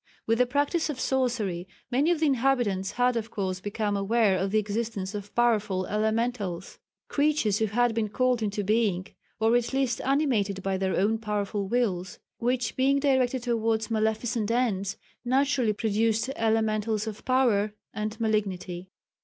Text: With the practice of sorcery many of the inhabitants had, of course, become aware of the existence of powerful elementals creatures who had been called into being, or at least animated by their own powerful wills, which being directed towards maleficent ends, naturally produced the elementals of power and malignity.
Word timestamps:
With 0.25 0.39
the 0.39 0.47
practice 0.47 0.89
of 0.89 0.99
sorcery 0.99 1.67
many 1.91 2.09
of 2.09 2.19
the 2.21 2.25
inhabitants 2.25 2.93
had, 2.93 3.15
of 3.15 3.29
course, 3.29 3.59
become 3.59 3.95
aware 3.95 4.35
of 4.35 4.49
the 4.49 4.57
existence 4.57 5.13
of 5.13 5.35
powerful 5.35 5.85
elementals 5.85 6.79
creatures 7.07 7.59
who 7.59 7.67
had 7.67 7.93
been 7.93 8.09
called 8.09 8.41
into 8.41 8.63
being, 8.63 9.05
or 9.39 9.55
at 9.55 9.73
least 9.73 10.01
animated 10.01 10.63
by 10.63 10.75
their 10.77 10.95
own 10.95 11.19
powerful 11.19 11.67
wills, 11.67 12.17
which 12.39 12.75
being 12.75 12.99
directed 12.99 13.43
towards 13.43 13.91
maleficent 13.91 14.49
ends, 14.49 14.97
naturally 15.23 15.71
produced 15.71 16.25
the 16.25 16.41
elementals 16.43 17.05
of 17.05 17.23
power 17.23 17.75
and 17.93 18.19
malignity. 18.19 18.89